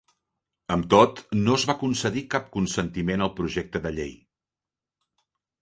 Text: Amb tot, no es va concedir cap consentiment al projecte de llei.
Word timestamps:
Amb 0.75 0.87
tot, 0.93 1.21
no 1.41 1.57
es 1.61 1.65
va 1.71 1.75
concedir 1.83 2.25
cap 2.37 2.49
consentiment 2.57 3.27
al 3.27 3.33
projecte 3.41 3.83
de 3.85 3.93
llei. 4.01 4.13